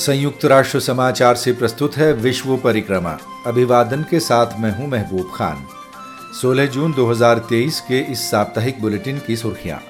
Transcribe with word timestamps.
संयुक्त 0.00 0.44
राष्ट्र 0.44 0.80
समाचार 0.80 1.36
से 1.36 1.52
प्रस्तुत 1.52 1.96
है 1.96 2.12
विश्व 2.12 2.56
परिक्रमा। 2.56 3.18
अभिवादन 3.46 4.02
के 4.02 4.20
साथ 4.20 4.46
मैं 4.58 4.78
हूँ 4.78 4.88
महबूब 4.88 5.32
खान। 5.34 5.66
16 6.42 6.66
जून 6.66 6.92
2023 6.92 7.80
के 7.80 7.98
इस 8.12 8.30
साप्ताहिक 8.30 8.80
बुलेटिन 8.80 9.18
की 9.26 9.36
सुर्खियाँ। 9.36 9.80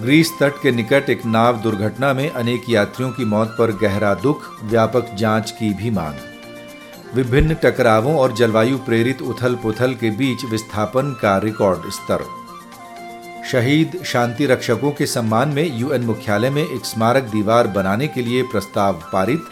ग्रीस 0.00 0.30
तट 0.40 0.52
के 0.62 0.70
निकट 0.70 1.10
एक 1.10 1.26
नाव 1.26 1.56
दुर्घटना 1.56 2.12
में 2.12 2.30
अनेक 2.30 2.62
यात्रियों 2.68 3.10
की 3.10 3.24
मौत 3.24 3.56
पर 3.58 3.72
गहरा 3.72 4.14
दुख, 4.14 4.64
व्यापक 4.64 5.14
जाँच 5.14 5.50
की 5.50 5.74
भी 5.74 5.90
मांग। 5.90 6.14
विभिन्न 7.14 7.54
टकरावों 7.54 8.16
और 8.16 8.32
जलवायु 8.32 8.78
प्रेरित 8.78 9.22
उथल 9.22 9.54
पुथल 9.54 9.94
के 9.94 10.10
बीच 10.10 10.44
विस्थापन 10.44 11.16
का 11.22 11.38
रिकॉर्ड 11.38 11.90
स्तर। 11.90 12.37
शहीद 13.52 14.02
शांति 14.04 14.46
रक्षकों 14.46 14.90
के 14.92 15.06
सम्मान 15.06 15.48
में 15.48 15.78
यूएन 15.78 16.02
मुख्यालय 16.02 16.50
में 16.50 16.62
एक 16.62 16.84
स्मारक 16.84 17.22
दीवार 17.22 17.66
बनाने 17.66 18.08
के 18.08 18.22
लिए 18.22 18.42
प्रस्ताव 18.42 19.02
पारित। 19.12 19.44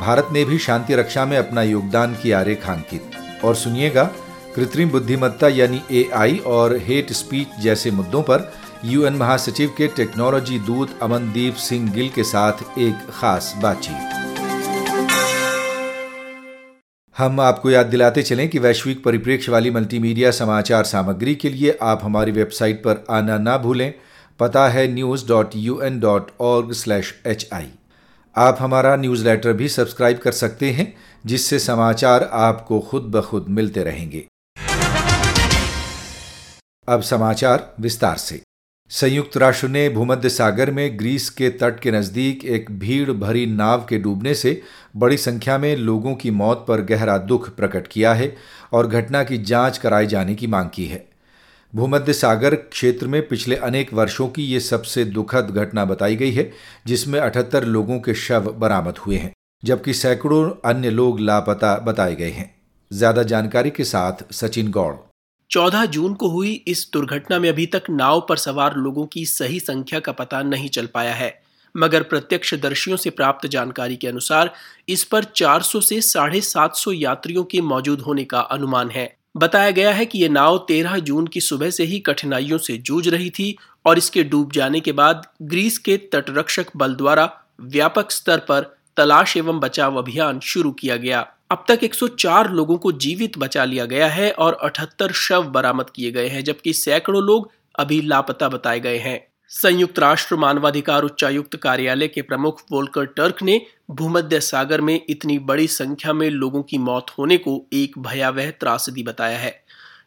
भारत 0.00 0.28
ने 0.32 0.44
भी 0.44 0.58
शांति 0.58 0.94
रक्षा 0.94 1.24
में 1.26 1.36
अपना 1.36 1.62
योगदान 1.62 2.14
किया 2.14 2.42
रेखांकित। 2.42 3.10
और 3.44 3.54
सुनिएगा, 3.54 4.04
कृत्रिम 4.56 4.90
बुद्धिमत्ता 4.90 5.48
यानी 5.48 5.82
एआई 5.92 6.36
और 6.46 6.76
हेट 6.76 7.12
स्पीच 7.12 7.60
जैसे 7.60 7.90
मुद्दों 7.90 8.22
पर 8.22 8.52
यूएन 8.84 9.14
महासचिव 9.14 9.74
के 9.78 9.86
टेक्नोलॉजी 9.86 10.58
दूत 10.58 10.98
अमनदीप 11.02 11.54
सिंह 11.54 11.92
गिल 11.92 12.08
के 12.08 12.24
साथ 12.24 12.78
एक 12.78 13.06
खास 13.10 13.54
बातचीत। 13.62 14.27
हम 17.18 17.40
आपको 17.40 17.70
याद 17.70 17.86
दिलाते 17.86 18.22
चलें 18.22 18.48
कि 18.48 18.58
वैश्विक 18.58 19.02
परिप्रेक्ष्य 19.04 19.52
वाली 19.52 19.70
मल्टीमीडिया 19.70 20.30
समाचार 20.30 20.84
सामग्री 20.84 21.34
के 21.34 21.48
लिए 21.50 21.76
आप 21.82 22.00
हमारी 22.02 22.32
वेबसाइट 22.32 22.78
पर 22.78 23.04
आना 23.10 23.38
ना 23.38 23.56
भूलें। 23.58 23.92
पता 24.40 24.68
है 24.68 24.86
news 24.92 25.26
dot 25.28 25.56
U 25.56 25.80
N 25.80 25.98
dot 26.00 26.30
org 26.40 26.72
slash 26.72 27.14
H 27.26 27.48
I 27.52 27.68
आप 28.36 28.56
हमारा 28.60 28.94
न्यूज़ 28.96 29.24
लेटर 29.24 29.52
भी 29.52 29.68
सब्सक्राइब 29.68 30.18
कर 30.18 30.32
सकते 30.32 30.70
हैं, 30.70 30.94
जिससे 31.26 31.58
समाचार 31.58 32.28
आपको 32.32 32.80
खुद 32.80 33.02
ब 33.02 33.20
खुद 33.20 33.46
मिलते 33.48 33.84
रहेंगे। 33.84 34.24
अब 36.88 37.02
समाचार 37.02 37.72
विस्तार 37.80 38.16
से। 38.16 38.40
संयुक्त 38.90 39.36
राष्ट्र 39.36 39.68
ने 39.68 39.88
भूमध्य 39.88 40.28
सागर 40.28 40.70
में 40.70 40.98
ग्रीस 40.98 41.28
के 41.30 41.48
तट 41.50 41.80
के 41.80 41.90
नज़दीक 41.90 42.44
एक 42.44 42.70
भीड़ 42.70 43.12
भरी 43.12 43.44
नाव 43.46 43.84
के 43.88 43.98
डूबने 43.98 44.34
से 44.34 44.60
बड़ी 44.96 45.16
संख्या 45.16 45.56
में 45.58 45.76
लोगों 45.76 46.14
की 46.14 46.30
मौत 46.30 46.64
पर 46.68 46.80
गहरा 46.80 47.16
दुख 47.18 47.48
प्रकट 47.56 47.86
किया 47.86 48.12
है 48.14 48.32
और 48.72 48.86
घटना 48.86 49.22
की 49.24 49.38
जाँच 49.38 49.78
कराए 49.78 50.06
जाने 50.06 50.34
की 50.34 50.46
मांग 50.46 50.68
की 50.74 50.86
है। 50.86 51.04
भूमध्य 51.72 52.12
सागर 52.12 52.54
क्षेत्र 52.54 53.06
में 53.06 53.20
पिछले 53.28 53.56
अनेक 53.56 53.92
वर्षों 53.94 54.28
की 54.28 54.42
ये 54.42 54.60
सबसे 54.60 55.04
दुखद 55.04 55.50
घटना 55.50 55.84
बताई 55.84 56.16
गई 56.16 56.30
है, 56.30 56.50
जिसमें 56.86 57.18
अठहत्तर 57.20 57.64
लोगों 57.64 57.98
के 58.00 58.14
शव 58.14 58.52
बरामद 58.52 58.98
हुए 58.98 59.16
हैं, 59.16 59.32
जबकि 59.62 59.94
सैकड़ों 59.94 60.50
अन्य 60.64 60.90
लोग 60.90 61.20
लापता 61.20 61.76
बताए 61.78 62.14
गए 62.14 62.30
हैं। 62.30 62.54
ज़्यादा 62.90 63.22
जानकारी 63.22 63.70
के 63.70 63.84
साथ 63.84 64.32
सचिन 64.32 64.70
गौड़। 64.70 64.94
14 65.50 65.86
जून 65.86 66.14
को 66.14 66.28
हुई 66.28 66.64
इस 66.66 66.90
दुर्घटना 66.92 67.38
में 67.38 67.48
अभी 67.48 67.66
तक 67.66 67.82
नाव 67.90 68.26
पर 68.28 68.36
सवार 68.36 68.76
लोगों 68.76 69.06
की 69.06 69.26
सही 69.26 69.60
संख्या 69.60 70.00
का 70.00 70.12
पता 70.12 70.42
नहीं 70.42 70.68
चल 70.68 70.86
पाया 70.86 71.14
है। 71.14 71.42
मगर 71.76 72.02
प्रत्यक्षदर्शियों 72.02 72.96
से 72.96 73.10
प्राप्त 73.10 73.46
जानकारी 73.46 73.96
के 73.96 74.08
अनुसार 74.08 74.54
इस 74.88 75.04
पर 75.04 75.24
400 75.24 75.80
से 75.80 76.00
साढ़े 76.00 76.40
सात 76.40 76.72
यात्रियों 76.94 77.44
के 77.44 77.60
मौजूद 77.60 78.00
होने 78.00 78.24
का 78.24 78.40
अनुमान 78.40 78.90
है। 78.90 79.16
बताया 79.36 79.70
गया 79.70 79.92
है 79.92 80.06
कि 80.06 80.18
ये 80.18 80.28
नाव 80.28 80.66
13 80.68 80.98
जून 80.98 81.26
की 81.26 81.40
सुबह 81.40 81.70
से 81.70 81.84
ही 81.84 81.98
कठिनाइयों 81.98 82.58
से 82.58 82.76
जूझ 82.76 83.08
रही 83.08 83.30
थी 83.30 83.56
और 83.86 83.98
इसके 83.98 84.24
डूब 84.24 84.52
जाने 84.52 84.80
के 84.80 84.92
बाद 84.92 85.26
ग्रीस 85.42 85.78
के 85.78 85.96
तटरक्षक 85.96 86.66
बल 86.76 86.94
द्वारा 86.94 87.40
व्यापक 87.60 88.10
स्तर 88.10 88.38
पर 88.38 88.76
तलाश 88.96 89.36
एवं 89.36 89.60
बचाव 89.60 89.96
अभियान 89.96 90.40
शुरू 90.40 90.70
किया 90.70 90.96
गया। 90.96 91.32
अब 91.50 91.64
तक 91.68 91.80
104 91.84 92.50
लोगों 92.50 92.76
को 92.78 92.92
जीवित 92.92 93.38
बचा 93.38 93.64
लिया 93.64 93.84
गया 93.84 94.08
है 94.08 94.30
और 94.30 94.58
78 94.62 95.12
शव 95.12 95.42
बरामद 95.42 95.90
किए 95.90 96.10
गए 96.10 96.28
हैं, 96.28 96.44
जबकि 96.44 96.72
सैकड़ों 96.72 97.22
लोग 97.22 97.50
अभी 97.78 98.00
लापता 98.00 98.48
बताए 98.48 98.80
गए 98.80 98.98
हैं। 98.98 99.28
संयुक्त 99.48 99.98
राष्ट्र 99.98 100.36
मानवाधिकार 100.36 101.02
उच्चायुक्त 101.02 101.56
कार्यालय 101.56 102.08
के 102.08 102.22
प्रमुख 102.22 102.62
वोल्कर 102.72 103.04
टर्क 103.04 103.42
ने 103.42 103.66
भूमध्य 103.90 104.40
सागर 104.40 104.80
में 104.80 105.00
इतनी 105.08 105.38
बड़ी 105.38 105.66
संख्या 105.66 106.12
में 106.12 106.30
लोगों 106.30 106.62
की 106.62 106.78
मौत 106.78 107.06
होने 107.18 107.36
को 107.36 107.66
एक 107.72 107.98
भयावह 107.98 108.50
त्रासदी 108.50 109.02
बताया 109.02 109.38
है। 109.38 109.64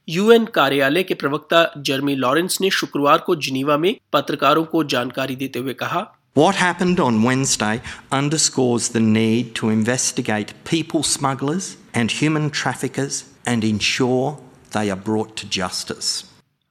यूएन 0.09 0.45
कार्यालय 0.45 1.03
के 1.03 1.13
प्रवक्ता 1.13 1.73
जर्मी 1.77 2.15
लॉरेंस 2.15 2.57
ने 2.61 2.69
शुक्रवार 2.69 3.17
को 3.17 3.35
जिनीवा 3.35 3.77
में 3.77 3.95
पत्रकारों 4.13 4.63
को 4.63 4.83
जानकारी 4.83 5.35
देते 5.35 5.59
हुए 5.59 5.73
कहा 5.73 6.17
What 6.35 6.55
happened 6.55 6.97
on 6.97 7.23
Wednesday 7.23 7.81
underscores 8.09 8.89
the 8.89 9.01
need 9.01 9.53
to 9.55 9.69
investigate 9.69 10.53
people 10.63 11.03
smugglers 11.03 11.75
and 11.93 12.09
human 12.09 12.49
traffickers 12.49 13.25
and 13.45 13.65
ensure 13.65 14.37
they 14.71 14.89
are 14.89 14.95
brought 14.95 15.35
to 15.35 15.49
justice. 15.49 16.23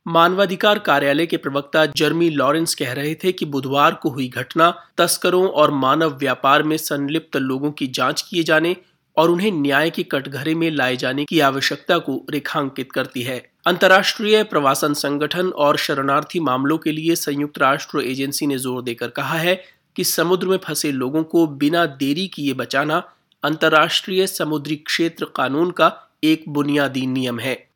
मानवाधिकार 0.07 0.79
कार्यालय 0.79 1.27
के 1.27 1.37
प्रवक्ता 1.37 1.85
जर्मी 1.87 2.31
लॉरेंस 2.31 2.75
कह 2.75 2.93
रहे 2.93 3.15
थे 3.15 3.33
कि 3.33 3.47
बुधवार 3.47 3.95
को 3.95 4.11
हुई 4.11 4.29
घटना 4.29 4.71
तस्करों 4.99 5.47
और 5.49 5.71
मानव 5.71 6.17
व्यापार 6.19 6.63
में 6.63 6.77
संलिप्त 6.77 7.37
लोगों 7.37 7.71
की 7.73 7.87
जाँच 7.87 8.23
किए 8.23 8.43
जाने 8.43 8.77
और 9.17 9.31
उन्हें 9.31 9.53
न्याय 9.53 9.91
की 9.91 10.03
कटघरे 10.03 10.55
में 10.55 10.71
लाए 10.71 10.97
जाने 10.97 11.25
की 11.25 11.41
आवश्यकता 11.41 11.99
को 11.99 12.25
रेखांकित 12.31 12.93
करती 12.93 13.23
है 13.23 13.50
अंतर्राष्ट्रीय 13.67 14.43
प्रवासन 14.43 14.93
संगठन 14.95 15.49
और 15.57 15.77
शरणार्थी 15.77 16.41
मामलों 16.41 16.77
के 16.79 16.93
लिए 16.93 17.15
संयुक्त 17.17 17.59
राष्ट्र 17.59 18.01
एजेंसी 18.01 18.47
ने 18.47 18.59
ज़ोर 18.59 18.83
देकर 18.83 19.09
कहा 19.09 19.39
है 19.39 19.55
कि 19.97 20.05
समुद्र 20.05 20.47
में 20.49 20.57
फंसे 20.57 20.93
लोगों 20.93 21.23
को 21.23 21.47
बिना 21.47 21.85
देरी 21.87 22.27
किए 22.29 22.53
बचाना 22.53 23.03
अंतर्राष्ट्रीय 23.43 24.27
समुद्री 24.27 24.77
क्षेत्र 24.77 25.27
कानून 25.37 25.71
का 25.71 25.93
एक 26.25 26.45
बुनियादी 26.49 27.07
नियम 27.07 27.39
है। 27.41 27.70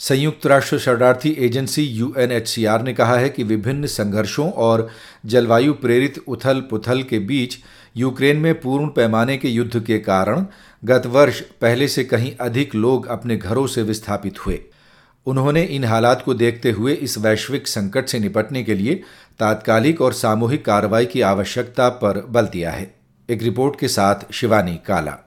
संयुक्त 0.00 0.46
राष्ट्र 0.46 0.78
शरणार्थी 0.78 1.30
एजेंसी 1.38 1.82
यूएनएचसीआर 1.82 2.82
ने 2.82 2.92
कहा 2.92 3.16
है 3.16 3.28
कि 3.28 3.42
विभिन्न 3.42 3.86
संघर्षों 3.86 4.50
और 4.52 4.88
जलवायु 5.26 5.72
प्रेरित 5.72 6.18
उथल 6.28 6.60
पुथल 6.60 7.02
के 7.02 7.18
बीच 7.18 7.56
यूक्रेन 7.96 8.36
में 8.36 8.60
पूर्ण 8.60 8.88
पैमाने 8.88 9.36
के 9.36 9.48
युद्ध 9.48 9.80
के 9.80 9.98
कारण 9.98 10.46
गत 10.84 11.06
वर्ष 11.06 11.40
पहले 11.60 11.88
से 11.88 12.04
कहीं 12.04 12.32
अधिक 12.40 12.74
लोग 12.74 13.06
अपने 13.06 13.36
घरों 13.36 13.66
से 13.66 13.82
विस्थापित 13.82 14.46
हुए। 14.46 14.58
उन्होंने 15.26 15.62
इन 15.62 15.84
हालात 15.84 16.22
को 16.22 16.34
देखते 16.34 16.70
हुए 16.70 16.92
इस 16.92 17.18
वैश्विक 17.18 17.68
संकट 17.68 18.08
से 18.08 18.18
निपटने 18.18 18.62
के 18.62 18.74
लिए 18.74 18.94
तात्कालिक 19.40 20.00
और 20.00 20.12
सामूहिक 20.12 20.64
कार्रवाई 20.64 21.06
की 21.06 21.20
आवश्यकता 21.20 21.88
पर 21.88 22.24
बल 22.28 22.46
दिया 22.46 22.70
है। 22.70 22.94
एक 23.28 23.42
रिपोर्ट 23.42 23.80
के 23.80 23.88
साथ 23.88 24.32
शिवानी 24.32 24.80
काला। 24.86 25.18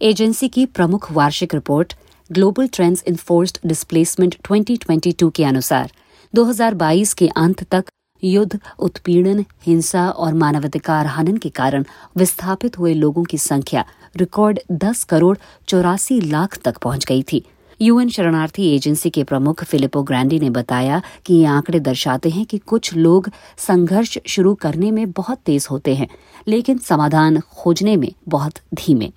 एजेंसी 0.00 0.48
की 0.48 0.66
प्रमुख 0.66 1.12
वार्षिक 1.12 1.54
report 1.54 1.94
global 2.32 2.66
trends 2.66 3.04
in 3.08 3.16
forced 3.16 3.58
displacement 3.66 4.34
2022 4.48 5.30
के 5.30 5.44
अनुसार 5.44 5.92
2022 6.34 7.12
के 7.14 7.28
अंत 7.28 7.62
तक 7.62 7.84
युद्ध, 8.24 8.58
उत्पीड़न, 8.78 9.44
हिंसा 9.66 10.08
और 10.08 10.34
मानवाधिकार 10.34 11.06
हनन 11.06 11.36
के 11.36 11.48
कारण 11.48 11.84
विस्थापित 12.16 12.78
हुए 12.78 12.94
लोगों 12.94 13.24
की 13.24 13.38
संख्या 13.38 13.84
रिकॉर्ड 14.16 14.58
10 14.72 15.04
करोड़ 15.04 15.36
चौरासी 15.68 16.20
लाख 16.20 16.58
तक 16.64 16.78
पहुँच 16.78 17.04
गई 17.04 17.22
थी। 17.22 17.44
यूएन 17.82 18.08
शरणार्थी 18.08 18.74
एजेंसी 18.74 19.10
के 19.10 19.24
प्रमुख 19.24 19.64
फिलिपो 19.64 20.02
ग्रैंडी 20.02 20.38
ने 20.38 20.50
बताया 20.50 21.02
कि 21.26 21.34
ये 21.34 21.44
आंकड़े 21.44 21.80
दर्शाते 21.80 22.30
हैं 22.30 22.44
कि 22.46 22.58
कुछ 22.58 22.94
लोग 22.94 23.30
संघर्ष 23.58 24.18
शुरू 24.26 24.54
करने 24.54 24.90
में 24.90 25.10
बहुत 25.10 25.38
तेज 25.38 25.66
होते 25.70 25.94
हैं, 25.94 26.08
लेकिन 26.48 26.78
समाधान 26.78 27.40
खोजने 27.40 27.96
में 27.96 28.12
बहुत 28.28 28.52
धीमे। 28.74 29.12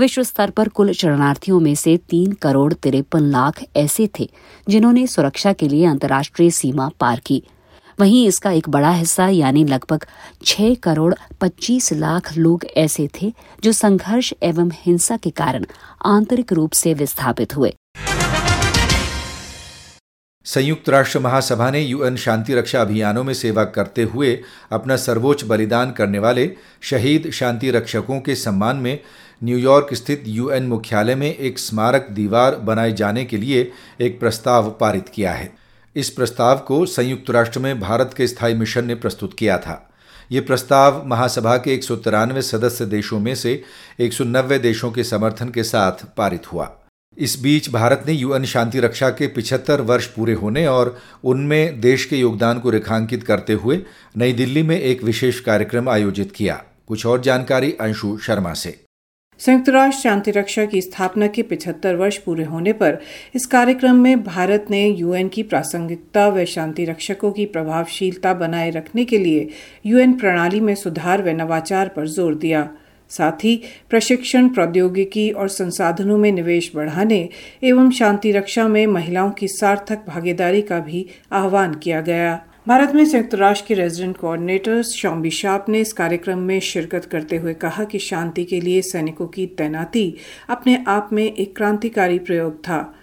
विश्व 0.00 0.22
स्तर 0.22 0.50
पर 0.50 0.68
कुल 0.68 0.92
शरणार्थियों 0.92 1.60
में 1.60 1.74
से 1.74 1.96
तीन 1.96 2.32
करोड़ 2.32 2.72
तिरपन 2.72 3.20
लाख 3.20 3.62
ऐसे 3.76 4.08
थे, 4.18 4.30
जिन्होंने 4.68 5.06
सुरक्षा 5.06 5.52
के 5.52 5.68
लिए 5.68 5.86
अंतर्राष्ट्रीय 5.86 6.50
सीमा 6.50 6.90
पार 7.00 7.20
की। 7.26 7.42
वहीं 8.00 8.26
इसका 8.26 8.50
एक 8.50 8.68
बड़ा 8.68 8.90
हिस्सा, 8.90 9.28
यानी 9.28 9.64
लगभग 9.64 10.06
छह 10.44 10.74
करोड़ 10.74 11.14
पच्चीस 11.40 11.92
लाख 11.92 12.36
लोग 12.36 12.64
ऐसे 12.76 13.08
थे, 13.22 13.32
जो 13.64 13.72
संघर्ष 13.72 14.32
एवं 14.42 14.70
हिंसा 14.74 15.16
के 15.16 15.30
कारण 15.30 15.66
आंतरिक 16.04 16.52
रूप 16.52 16.72
से 16.72 16.94
विस्थापित 16.94 17.56
हुए। 17.56 17.74
संयुक्त 20.44 20.88
राष्ट्र 20.88 21.18
महासभा 21.18 21.70
ने 21.70 21.80
यूएन 21.80 22.16
शांति 22.16 22.54
रक्षा 22.54 22.80
अभियानों 22.80 23.24
में 23.24 23.34
सेवा 23.34 23.64
करते 23.64 24.02
हुए 24.02 24.40
अपना 24.72 24.96
सर्वोच्च 24.96 25.44
बलिदान 25.44 25.90
करने 25.90 26.18
वाले 26.18 26.50
शहीद 26.82 27.30
शांति 27.30 27.70
रक्षकों 27.70 28.20
के 28.20 28.34
सम्मान 28.34 28.76
में 28.76 28.98
न्यूयॉर्क 29.44 29.94
स्थित 29.94 30.24
यूएन 30.26 30.62
मुख्यालय 30.62 31.14
में 31.14 31.34
एक 31.34 31.58
स्मारक 31.58 32.08
दीवार 32.10 32.56
बनाए 32.56 32.92
जाने 32.92 33.24
के 33.24 33.36
लिए 33.36 33.72
एक 34.00 34.20
प्रस्ताव 34.20 34.70
पारित 34.70 35.08
किया 35.08 35.32
है। 35.32 35.52
इस 35.96 36.10
प्रस्ताव 36.10 36.58
को 36.58 36.86
संयुक्त 36.86 37.30
राष्ट्र 37.30 37.60
में 37.60 37.80
भारत 37.80 38.14
के 38.16 38.26
स्थायी 38.26 38.54
मिशन 38.54 38.86
ने 38.86 38.94
प्रस्तुत 38.94 39.34
किया 39.38 39.58
था। 39.58 39.90
ये 40.32 40.40
प्रस्ताव 40.40 41.02
महासभा 41.06 41.56
के 41.56 41.74
एक 41.74 41.84
सौ 41.84 41.96
तिरानवे 41.96 42.42
सदस्य 42.42 42.86
देशों 42.86 43.20
में 43.20 43.34
से 43.34 43.62
एक 44.00 44.12
सौ 44.12 44.24
नब्बे 44.24 44.58
देशों 44.58 44.92
के 44.92 45.04
समर्थन 45.04 45.48
के 45.48 45.62
साथ 45.62 46.04
पारित 46.16 46.52
हुआ। 46.52 46.76
इस 47.18 47.40
बीच 47.42 47.68
भारत 47.70 48.04
ने 48.06 48.12
यूएन 48.12 48.44
शांति 48.44 48.80
रक्षा 48.80 49.08
के 49.10 49.26
75 49.28 49.80
वर्ष 49.80 50.06
पूरे 50.06 50.32
होने 50.32 50.66
और 50.66 50.96
उनमें 51.24 51.80
देश 51.80 52.04
के 52.04 52.16
योगदान 52.16 52.58
को 52.58 52.70
रेखांकित 52.70 53.22
करते 53.22 53.52
हुए 53.52 53.78
नई 54.16 54.32
दिल्ली 54.32 54.62
में 54.62 54.78
एक 54.80 55.02
विशेष 55.04 55.40
कार्यक्रम 55.40 55.88
आयोजित 55.88 56.32
किया। 56.32 56.54
कुछ 56.88 57.06
और 57.06 57.20
जानकारी 57.20 57.72
अंशु 57.80 58.16
शर्मा 58.18 58.52
से। 58.52 58.78
संयुक्त 59.40 59.68
राष्ट्र 59.68 60.02
शांति 60.02 60.30
रक्षा 60.30 60.64
की 60.64 60.80
स्थापना 60.80 61.26
के 61.26 61.42
75 61.42 61.94
वर्ष 61.94 62.16
पूरे 62.16 62.44
होने 62.44 62.72
पर 62.72 62.98
इस 63.34 63.46
कार्यक्रम 63.46 63.96
में 63.96 64.24
भारत 64.24 64.66
ने 64.70 64.86
यूएन 64.88 65.28
की 65.28 65.42
प्रासंगिकता 65.42 66.28
व 66.28 66.44
शांति 66.44 66.84
रक्षकों 66.84 67.32
की 67.32 67.46
प्रभावशीलता 67.46 68.34
बनाए 68.34 68.70
रखने 68.70 69.04
के 69.04 69.18
लिए 69.18 69.48
यूएन 69.86 70.12
प्रणाली 70.12 70.60
में 70.60 70.74
सुधार 70.74 71.22
व 71.22 71.36
नवाचार 71.36 71.88
पर 71.88 72.06
ज़ोर 72.06 72.34
दिया। 72.34 72.68
साथ 73.10 73.44
ही 73.44 73.60
प्रशिक्षण, 73.90 74.48
प्रौद्योगिकी 74.48 75.30
और 75.30 75.48
संसाधनों 75.48 76.18
में 76.18 76.30
निवेश 76.32 76.70
बढ़ाने 76.74 77.28
एवं 77.64 77.90
शांति 77.90 78.32
रक्षा 78.32 78.68
में 78.68 78.86
महिलाओं 78.86 79.30
की 79.30 79.48
सार्थक 79.48 80.04
भागीदारी 80.08 80.62
का 80.62 80.78
भी 80.80 81.06
आह्वान 81.32 81.74
किया 81.74 82.00
गया। 82.00 82.46
भारत 82.68 82.94
में 82.94 83.04
संयुक्त 83.04 83.34
राष्ट्र 83.34 83.66
के 83.68 83.74
रेजिडेंट 83.74 84.16
कोऑर्डिनेटर 84.16 84.82
शॉम्बी 84.82 85.30
शाप 85.30 85.68
ने 85.68 85.80
इस 85.80 85.92
कार्यक्रम 85.92 86.38
में 86.38 86.60
शिरकत 86.60 87.04
करते 87.04 87.36
हुए 87.36 87.54
कहा 87.54 87.84
कि 87.84 87.98
शांति 87.98 88.44
के 88.44 88.60
लिए 88.60 88.82
सैनिकों 88.82 89.26
की 89.26 89.46
तैनाती 89.46 90.14
अपने 90.48 90.84
आप 90.88 91.10
में 91.12 91.24
एक 91.24 91.56
क्रांतिकारी 91.56 92.18
प्रयोग 92.18 92.58
था। 92.58 92.94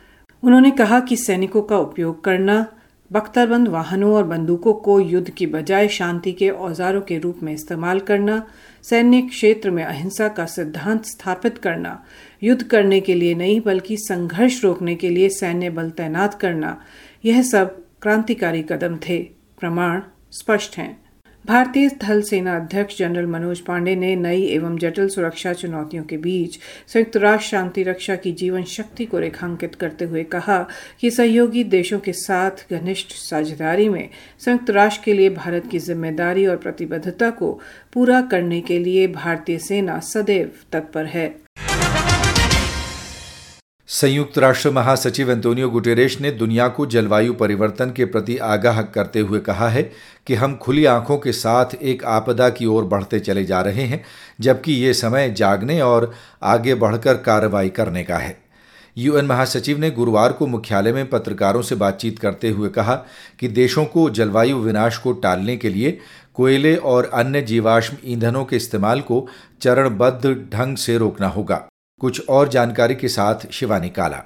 उन्होंने 0.43 0.71
कहा 0.71 0.99
कि 0.99 1.15
सैनिकों 1.17 1.61
का 1.61 1.77
उपयोग 1.77 2.23
करना 2.23 2.65
बख्तरबंद 3.11 3.67
वाहनों 3.67 4.13
और 4.13 4.23
बंदूकों 4.23 4.73
को 4.73 4.99
युद्ध 4.99 5.29
की 5.29 5.47
बजाय 5.47 5.87
शांति 5.87 6.31
के 6.31 6.49
औजारों 6.49 7.01
के 7.01 7.17
रूप 7.17 7.39
में 7.43 7.53
इस्तेमाल 7.53 7.99
करना, 7.99 8.47
सैन्य 8.83 9.21
क्षेत्र 9.21 9.71
में 9.71 9.83
अहिंसा 9.83 10.27
का 10.27 10.45
सिद्धांत 10.45 11.05
स्थापित 11.05 11.57
करना, 11.57 12.03
युद्ध 12.43 12.63
करने 12.63 12.99
के 12.99 13.13
लिए 13.13 13.35
नहीं 13.35 13.61
बल्कि 13.61 13.97
संघर्ष 13.97 14.63
रोकने 14.63 14.95
के 14.95 15.09
लिए 15.09 15.29
सैन्य 15.29 15.69
बल 15.69 15.89
तैनात 15.89 16.33
करना, 16.33 16.81
यह 17.25 17.41
सब 17.41 17.83
क्रांतिकारी 18.01 18.63
कदम 18.63 18.97
थे। 18.97 19.23
प्रमाण 19.59 20.01
स्पष्ट 20.31 20.77
हैं। 20.77 21.06
भारतीय 21.47 21.89
थल 22.03 22.21
सेना 22.21 22.55
अध्यक्ष 22.55 22.97
जनरल 22.97 23.25
मनोज 23.25 23.59
पांडे 23.59 23.95
ने 23.95 24.15
नई 24.15 24.41
एवं 24.45 24.75
जटिल 24.77 25.07
सुरक्षा 25.09 25.53
चुनौतियों 25.53 26.03
के 26.03 26.17
बीच 26.17 26.57
संयुक्त 26.87 27.15
राष्ट्र 27.17 27.47
शांति 27.47 27.83
रक्षा 27.83 28.15
की 28.15 28.31
जीवन 28.31 28.63
शक्ति 28.67 29.05
को 29.05 29.19
रेखांकित 29.19 29.75
करते 29.75 30.05
हुए 30.05 30.23
कहा 30.25 30.59
कि 31.01 31.11
सहयोगी 31.11 31.63
देशों 31.65 31.99
के 31.99 32.13
साथ 32.13 32.73
घनिष्ठ 32.73 33.13
साझेदारी 33.13 33.87
में 33.89 34.09
संयुक्त 34.39 34.69
राष्ट्र 34.69 35.01
के 35.05 35.13
लिए 35.13 35.29
भारत 35.29 35.69
की 35.71 35.79
ज़िम्मेदारी 35.79 36.45
और 36.45 36.57
प्रतिबद्धता 36.57 37.29
को 37.31 37.51
पूरा 37.93 38.21
करने 38.31 38.61
के 38.61 38.79
लिए 38.79 39.07
भारतीय 39.07 39.57
सेना 39.59 39.99
सदैव 40.05 40.51
तत्पर 40.71 41.05
है। 41.05 41.27
संयुक्त 43.89 44.37
राष्ट्र 44.37 44.69
महासचिव 44.71 45.29
एंतोनियो 45.31 45.69
गुटेरेश 45.69 46.19
ने 46.21 46.31
दुनिया 46.31 46.67
को 46.67 46.85
जलवायु 46.85 47.33
परिवर्तन 47.33 47.91
के 47.91 48.05
प्रति 48.05 48.37
आगाह 48.37 48.81
करते 48.81 49.19
हुए 49.19 49.39
कहा 49.39 49.69
है 49.69 49.83
कि 50.27 50.35
हम 50.35 50.55
खुली 50.55 50.83
आँखों 50.85 51.17
के 51.17 51.31
साथ 51.31 51.75
एक 51.75 52.03
आपदा 52.05 52.49
की 52.49 52.65
ओर 52.65 52.85
बढ़ते 52.85 53.19
चले 53.19 53.43
जा 53.45 53.61
रहे 53.61 53.83
हैं, 53.83 54.03
जबकि 54.41 54.73
ये 54.73 54.93
समय 54.93 55.29
जागने 55.29 55.79
और 55.81 56.11
आगे 56.43 56.75
बढ़कर 56.75 57.17
कार्रवाई 57.17 57.69
करने 57.69 58.03
का 58.03 58.17
है। 58.17 58.37
यूएन 58.97 59.25
महासचिव 59.25 59.79
ने 59.79 59.91
गुरुवार 59.91 60.31
को 60.31 60.47
मुख्यालय 60.47 60.93
में 60.93 61.09
पत्रकारों 61.09 61.61
से 61.61 61.75
बातचीत 61.75 62.19
करते 62.19 62.49
हुए 62.49 62.69
कहा 62.69 62.95
कि 63.39 63.47
देशों 63.47 63.85
को 63.85 64.09
जलवायु 64.09 64.57
विनाश 64.57 64.97
को 64.97 65.11
टालने 65.13 65.57
के 65.57 65.69
लिए 65.69 65.97
कोयले 66.33 66.75
और 66.75 67.09
अन्य 67.13 67.41
जीवाश्म 67.41 67.97
ईंधनों 68.05 68.45
के 68.45 68.55
इस्तेमाल 68.55 69.01
को 69.01 69.27
चरणबद्ध 69.61 70.35
ढंग 70.53 70.77
से 70.77 70.97
रोकना 70.97 71.27
होगा। 71.27 71.67
कुछ 72.01 72.27
और 72.29 72.47
जानकारी 72.47 72.95
के 72.95 73.07
साथ 73.07 73.51
शिवानी 73.51 73.89
काला। 73.89 74.23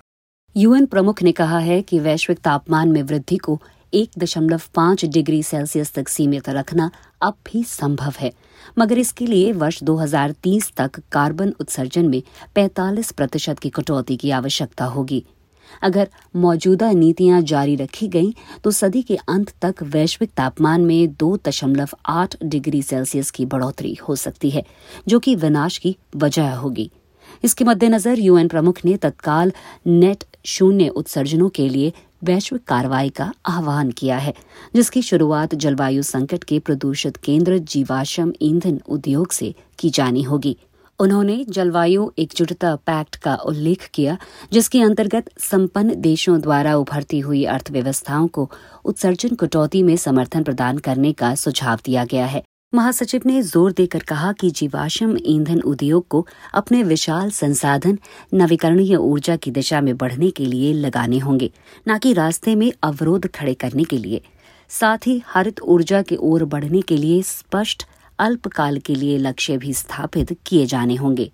यूएन 0.56 0.86
प्रमुख 0.86 1.22
ने 1.24 1.32
कहा 1.32 1.60
है 1.60 1.82
कि 1.82 2.00
वैश्विक 2.00 2.40
तापमान 2.40 2.92
में 2.92 3.02
वृद्धि 3.04 3.38
को 3.38 3.62
एक 3.94 4.12
दशमलव 4.20 4.62
पाँच 4.76 5.06
डिग्री 5.06 5.42
सेल्सियस 5.44 5.94
तक 5.94 6.10
सीमित 6.10 6.50
रखना 6.50 6.90
अब 7.22 7.38
भी 7.46 7.64
संभव 7.64 8.14
है। 8.20 8.32
मगर 8.80 8.98
इसके 8.98 9.26
लिए 9.26 9.52
वर्ष 9.54 9.84
2030 9.84 10.72
तक 10.78 11.02
कार्बन 11.12 11.54
उत्सर्जन 11.60 12.10
में 12.10 12.22
45 12.56 13.12
प्रतिशत 13.12 13.60
की 13.60 13.70
कटौती 13.70 14.18
की 14.18 14.32
आवश्यकता 14.32 14.86
होगी। 14.86 15.26
अगर 15.82 16.10
मौजूदा 16.36 16.92
नीतियाँ 16.92 17.42
जारी 17.42 17.76
रखी 17.76 18.08
गईं 18.08 18.32
तो 18.64 18.72
सदी 18.72 19.02
के 19.02 19.16
अंत 19.30 19.54
तक 19.62 19.84
वैश्विक 19.84 20.32
तापमान 20.38 20.82
में 20.82 21.14
दो 21.14 21.38
दशमलव 21.48 21.90
आठ 22.06 22.36
डिग्री 22.44 22.82
सेल्सियस 22.82 23.32
की 23.32 23.46
बढ़ोतरी 23.46 23.94
हो 23.94 24.16
सकती 24.16 24.50
है, 24.50 24.66
जो 25.08 25.20
कि 25.20 25.36
विनाश 25.36 25.78
की 25.78 25.98
वजह 26.16 26.54
होगी। 26.54 26.92
इसके 27.44 27.64
मद्देनजर 27.64 28.20
यूएन 28.20 28.48
प्रमुख 28.48 28.80
ने 28.86 28.98
तत्काल 28.98 29.52
नेट 29.88 30.24
शून्य 30.46 30.88
उत्सर्जनों 30.88 31.50
के 31.50 31.70
लिए 31.70 31.94
वैश्विक 32.24 32.64
कार्रवाई 32.64 33.10
का 33.10 33.34
आह्वान 33.46 33.92
किया 33.92 34.18
है, 34.18 34.34
जिसकी 34.76 35.02
शुरुआत 35.02 35.56
जलवायु 35.56 36.04
संकट 36.04 36.44
के 36.44 36.60
प्रदूषित 36.60 37.18
केंद्र 37.18 37.58
जीवाश्म 37.58 38.34
ईंधन 38.42 38.80
उद्योग 38.90 39.32
से 39.32 39.56
की 39.80 39.90
जानी 39.90 40.22
होगी। 40.22 40.58
उन्होंने 41.00 41.46
जलवायु 41.50 42.12
एकजुटता 42.20 42.76
पैक्ट 42.76 43.16
का 43.16 43.36
उल्लेख 43.36 43.90
किया, 43.94 44.18
जिसके 44.54 44.82
अंतर्गत 44.82 45.30
संपन्न 45.40 45.96
देशों 46.02 46.42
द्वारा 46.42 46.76
उभरती 46.76 47.20
हुई 47.20 47.44
अर्थव्यवस्थाओं 47.46 48.28
को 48.28 48.52
उत्सर्जन 48.86 49.36
कटौती 49.36 49.84
में 49.84 49.96
समर्थन 49.96 50.44
प्रदान 50.44 50.78
करने 50.78 51.14
का 51.14 51.36
सुझाव 51.36 51.80
दिया 51.86 52.06
गया 52.06 52.26
है। 52.26 52.44
महासचिव 52.74 53.22
ने 53.26 53.42
ज़ोर 53.42 53.72
देकर 53.72 54.00
कहा 54.00 54.32
कि 54.32 54.50
जीवाश्म 54.50 55.18
ईंधन 55.26 55.60
उद्योग 55.62 56.08
को 56.08 56.26
अपने 56.54 56.82
विशाल 56.84 57.30
संसाधन, 57.30 57.98
नवीकरणीय 58.34 58.96
ऊर्जा 58.96 59.36
की 59.36 59.52
दिशा 59.52 59.82
में 59.82 59.96
बढ़ने 59.98 60.30
के 60.30 60.46
लिए 60.46 60.72
लगाने 60.74 61.18
होंगे, 61.18 61.52
न 61.88 61.98
कि 61.98 62.14
रास्ते 62.14 62.56
में 62.56 62.72
अवरोध 62.84 63.28
खड़े 63.28 63.54
करने 63.54 63.84
के 63.84 63.98
लिए। 63.98 64.22
साथ 64.70 65.08
ही 65.08 65.22
हरित 65.28 65.60
ऊर्जा 65.62 66.02
की 66.02 66.16
ओर 66.16 66.46
बढ़ने 66.46 66.82
के 66.82 66.98
लिए 66.98 67.22
स्पष्ट 67.22 67.86
अल्पकाल 68.20 68.78
के 68.80 68.96
लिए 68.96 69.18
लक्ष्य 69.18 69.58
भी 69.58 69.74
स्थापित 69.74 70.36
किए 70.46 70.66
जाने 70.66 70.96
होंगे। 70.96 71.32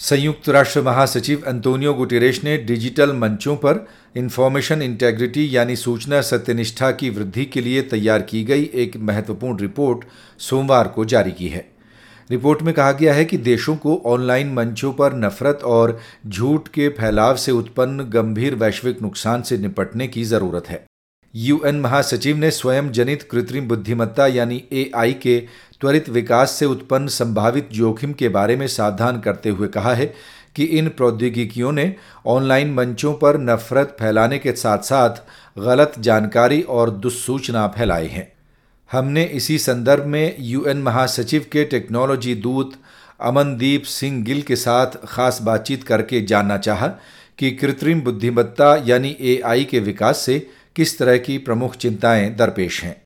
संयुक्त 0.00 0.48
राष्ट्र 0.48 0.80
महासचिव 0.82 1.42
अंतोनियो 1.46 1.92
गुटेरेश 1.94 2.42
ने 2.44 2.56
डिजिटल 2.58 3.12
मंचों 3.12 3.56
पर 3.56 3.84
इंफॉर्मेशन 4.16 4.82
इंटेग्रिटी 4.82 5.46
यानी 5.56 5.76
सूचना 5.76 6.20
सत्यनिष्ठा 6.20 6.90
की 6.90 7.10
वृद्धि 7.10 7.44
के 7.44 7.60
लिए 7.60 7.82
तैयार 7.82 8.22
की 8.22 8.42
गई 8.44 8.62
एक 8.74 8.96
महत्वपूर्ण 8.98 9.58
रिपोर्ट 9.58 10.04
सोमवार 10.40 10.88
को 10.88 11.04
जारी 11.04 11.32
की 11.32 11.48
है। 11.48 11.64
रिपोर्ट 12.30 12.62
में 12.62 12.72
कहा 12.74 12.92
गया 12.92 13.14
है 13.14 13.24
कि 13.24 13.36
देशों 13.38 13.76
को 13.76 14.00
ऑनलाइन 14.06 14.52
मंचों 14.54 14.92
पर 14.92 15.16
नफरत 15.16 15.62
और 15.64 15.98
झूठ 16.26 16.68
के 16.68 16.88
फैलाव 16.90 17.36
से 17.36 17.52
उत्पन्न 17.52 18.10
गंभीर 18.10 18.54
वैश्विक 18.54 19.02
नुकसान 19.02 19.42
से 19.42 19.58
निपटने 19.58 20.06
की 20.08 20.24
ज़रूरत 20.24 20.68
है। 20.68 20.84
यूएन 21.34 21.80
महासचिव 21.80 22.36
ने 22.36 22.50
स्वयं 22.50 22.90
जनित 22.90 23.22
कृत्रिम 23.22 23.68
बुद्धिमत्ता 23.68 24.26
यानी 24.26 24.62
एआई 24.72 25.12
के 25.12 25.38
त्वरित 25.80 26.08
विकास 26.08 26.50
से 26.50 26.66
उत्पन्न 26.66 27.06
संभावित 27.08 27.68
जोखिम 27.72 28.12
के 28.12 28.28
बारे 28.28 28.56
में 28.56 28.66
सावधान 28.66 29.20
करते 29.20 29.50
हुए 29.50 29.68
कहा 29.68 29.94
है 29.94 30.14
कि 30.56 30.64
इन 30.64 30.88
प्रौद्योगिकियों 30.88 31.72
ने 31.72 31.94
ऑनलाइन 32.26 32.72
मंचों 32.74 33.12
पर 33.14 33.38
नफरत 33.40 33.96
फैलाने 34.00 34.38
के 34.38 34.52
साथ 34.52 34.78
साथ 34.78 35.22
गलत 35.58 35.92
जानकारी 35.98 36.62
और 36.62 36.90
दुस्सूचना 36.90 37.66
फैलाई 37.66 38.06
है। 38.06 38.32
हमने 38.92 39.24
इसी 39.24 39.58
संदर्भ 39.58 40.06
में 40.06 40.36
यूएन 40.40 40.82
महासचिव 40.82 41.46
के 41.52 41.64
टेक्नोलॉजी 41.64 42.34
दूत 42.34 42.72
अमनदीप 43.20 43.82
सिंह 43.82 44.22
गिल 44.24 44.42
के 44.42 44.56
साथ 44.56 44.86
खास 45.08 45.42
बातचीत 45.42 45.84
करके 45.84 46.20
जानना 46.20 46.56
चाहा 46.58 46.86
कि 47.38 47.50
कृत्रिम 47.50 48.00
बुद्धिमत्ता 48.00 48.74
यानी 48.86 49.16
एआई 49.20 49.64
के 49.64 49.80
विकास 49.80 50.18
से 50.18 50.46
किस 50.76 50.98
तरह 50.98 51.16
की 51.18 51.36
प्रमुख 51.38 51.74
चिंताएँ 51.76 52.28
दरपेश 52.30 52.82
हैं? 52.84 52.96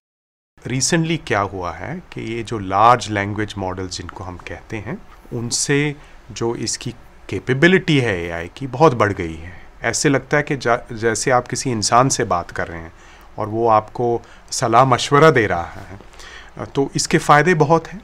रिसेंटली 0.65 1.17
क्या 1.19 1.41
हुआ 1.43 1.71
है 1.73 1.95
कि 2.13 2.21
ये 2.35 2.43
जो 2.43 2.59
लार्ज 2.59 3.09
लैंग्वेज 3.11 3.55
मॉडल 3.59 3.87
जिनको 3.89 4.25
हम 4.25 4.37
कहते 4.49 4.77
हैं, 4.77 4.97
उनसे 5.33 5.95
जो 6.33 6.55
इसकी 6.57 6.91
कैपेबिलिटी 7.29 7.99
है 7.99 8.17
एआई 8.19 8.51
की 8.57 8.67
बहुत 8.67 8.95
बढ़ 8.95 9.13
गई 9.13 9.35
है। 9.35 9.53
ऐसे 9.83 10.09
लगता 10.09 10.37
है 10.37 10.43
कि 10.43 10.57
जैसे 10.57 11.31
आप 11.31 11.49
किसी 11.49 11.71
इंसान 11.71 12.09
से 12.09 12.25
बात 12.25 12.51
कर 12.51 12.69
रहे 12.69 12.81
हैं 12.81 12.93
और 13.39 13.49
वो 13.49 13.67
आपको 13.69 14.21
सलाह 14.51 14.85
मशवरा 14.85 15.31
दे 15.31 15.47
रहा 15.47 15.87
है 15.89 16.67
तो 16.67 16.91
इसके 16.97 17.19
फ़ायदे 17.19 17.55
बहुत 17.57 17.89
हैं, 17.89 18.01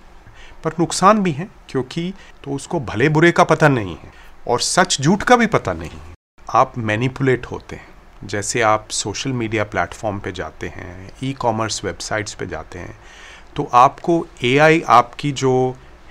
पर 0.64 0.74
नुकसान 0.78 1.22
भी 1.22 1.32
हैं, 1.32 1.50
क्योंकि 1.68 2.12
तो 2.44 2.50
उसको 2.50 2.80
भले 2.82 3.08
बुरे 3.08 3.32
का 3.32 3.44
पता 3.44 3.68
नहीं 3.68 3.96
है 3.96 4.12
और 4.48 4.60
सच 4.60 5.00
झूठ 5.00 5.22
का 5.22 5.36
भी 5.36 5.46
पता 5.48 5.72
नहीं 5.72 5.90
है। 5.90 6.14
आप 6.50 6.78
मैनिपुलेट 6.78 7.46
होते 7.46 7.76
हैं। 7.76 7.88
जैसे 8.24 8.60
आप 8.62 8.88
सोशल 8.90 9.32
मीडिया 9.32 9.64
प्लेटफॉर्म 9.64 10.18
पे 10.20 10.32
जाते 10.32 10.68
हैं 10.68 11.10
ई 11.24 11.32
कॉमर्स 11.32 11.84
वेबसाइट्स 11.84 12.34
पे 12.34 12.46
जाते 12.46 12.78
हैं 12.78 12.96
तो 13.56 13.68
आपको 13.74 14.26
एआई 14.44 14.82
आपकी 14.88 15.32
जो 15.32 15.52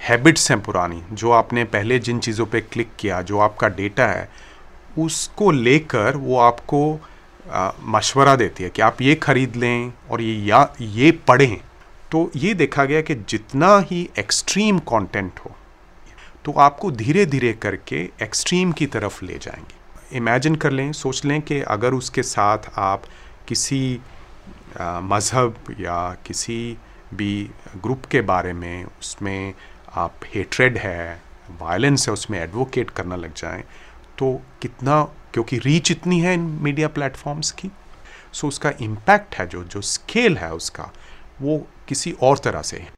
हैबिट्स 0.02 0.50
हैं 0.52 0.62
पुरानी, 0.64 1.02
जो 1.14 1.32
आपने 1.32 1.64
पहले 1.66 2.00
जिन 2.00 2.20
चीज़ों 2.20 2.46
पे 2.46 2.62
क्लिक 2.62 2.90
किया, 3.00 3.22
जो 3.22 3.40
आपका 3.40 3.68
डेटा 3.70 4.08
है, 4.08 4.30
उसको 4.98 5.52
लेकर 5.52 6.18
वो 6.18 6.38
आपको 6.40 7.00
मशवरा 7.88 8.36
देती 8.36 8.64
है 8.64 8.70
कि 8.70 8.82
आप 8.82 9.02
ये 9.02 9.16
ख़रीद 9.16 9.56
लें 9.56 9.94
और 10.12 10.22
ये 10.22 10.36
या, 10.46 10.68
ये 10.82 11.12
पढ़ें। 11.28 11.58
तो 12.12 12.30
ये 12.36 12.54
देखा 12.54 12.86
गया 12.86 13.02
कि 13.02 13.16
जितना 13.30 13.78
ही 13.92 14.08
एक्सट्रीम 14.20 14.80
कंटेंट 14.90 15.40
हो 15.40 15.56
तो 16.46 16.52
आपको 16.60 16.92
धीरे 16.92 17.26
धीरे 17.26 17.54
करके 17.54 18.10
एक्सट्रीम 18.24 18.72
की 18.72 18.86
तरफ़ 18.88 19.24
ले 19.26 19.38
जाएँगे। 19.38 19.79
इमेजिन 20.12 20.56
कर 20.56 20.72
लें, 20.72 20.92
सोच 20.94 21.24
लें 21.26 21.42
कि 21.42 21.60
अगर 21.70 21.94
उसके 21.94 22.24
साथ 22.24 22.70
आप 22.78 23.04
किसी 23.48 24.00
मज़हब 24.80 25.76
या 25.80 26.00
किसी 26.28 26.78
भी 27.14 27.50
ग्रुप 27.84 28.06
के 28.06 28.22
बारे 28.24 28.54
में, 28.54 28.86
उसमें 29.00 29.54
आप 29.96 30.20
हेट्रेड 30.36 30.78
है 30.78 31.22
वायलेंस 31.62 32.08
है, 32.08 32.14
उसमें 32.14 32.40
एडवोकेट 32.40 32.90
करना 32.90 33.16
लग 33.16 33.34
जाएँ 33.34 33.64
तो 34.18 34.34
कितना, 34.62 35.02
क्योंकि 35.34 35.58
रीच 35.60 35.92
इतनी 35.92 36.20
है 36.22 36.34
इन 36.34 36.42
मीडिया 36.62 36.88
प्लेटफॉर्म्स 36.90 37.52
की 37.52 37.70
सो 38.34 38.48
उसका 38.48 38.72
इम्पैक्ट 38.82 39.36
है 39.36 39.48
जो 39.48 39.64
जो 39.66 39.82
स्केल 39.84 40.38
है 40.38 40.54
उसका, 40.54 40.92
वो 41.42 41.58
किसी 41.88 42.12
और 42.22 42.38
तरह 42.38 42.62
से 42.62 42.78
है। 42.78 42.92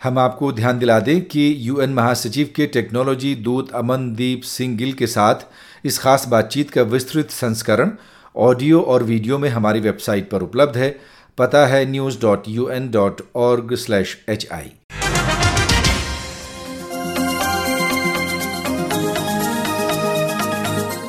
हम 0.00 0.18
आपको 0.18 0.50
ध्यान 0.52 0.78
दिला 0.78 0.98
दें 1.00 1.20
कि 1.24 1.54
यूएन 1.58 1.90
महासचिव 1.94 2.52
के 2.56 2.66
टेक्नोलॉजी 2.66 3.34
दूत 3.34 3.70
अमनदीप 3.74 4.42
सिंह 4.44 4.76
गिल 4.76 4.92
के 4.92 5.06
साथ 5.06 5.46
इस 5.84 5.98
खास 5.98 6.26
बातचीत 6.28 6.70
का 6.70 6.82
विस्तृत 6.82 7.30
संस्करण 7.30 7.90
ऑडियो 8.36 8.80
और 8.82 9.02
वीडियो 9.02 9.38
में 9.38 9.48
हमारी 9.48 9.80
वेबसाइट 9.80 10.30
पर 10.30 10.42
उपलब्ध 10.42 10.76
है। 10.76 10.88
पता 11.38 11.66
है 11.66 11.84
news 11.90 12.20
dot 12.20 12.48
U 12.48 12.68
N 12.68 12.90
dot 12.90 13.20
org 13.36 13.74
slash 13.74 14.16
H 14.28 14.46
I 14.52 14.72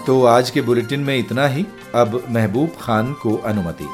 तो 0.08 0.24
आज 0.25 0.50
के 0.50 0.62
बुलेटिन 0.62 1.00
में 1.00 1.17
इतना 1.17 1.48
ही। 1.48 1.65
अब 1.96 2.24
महबूब 2.29 2.75
खान 2.82 3.13
को 3.13 3.36
अनुमति। 3.46 3.88